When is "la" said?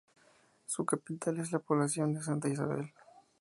1.51-1.59